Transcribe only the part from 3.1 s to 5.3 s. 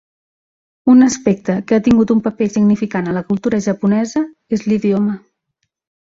en la cultura japonesa és l'idioma.